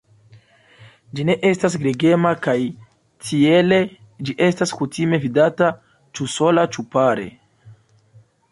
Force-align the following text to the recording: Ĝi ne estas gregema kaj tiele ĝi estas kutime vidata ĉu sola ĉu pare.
Ĝi 1.17 1.25
ne 1.29 1.35
estas 1.49 1.75
gregema 1.83 2.31
kaj 2.47 2.55
tiele 3.27 3.79
ĝi 4.29 4.37
estas 4.47 4.75
kutime 4.81 5.23
vidata 5.29 5.71
ĉu 6.17 6.31
sola 6.37 6.65
ĉu 6.77 6.89
pare. 6.97 7.29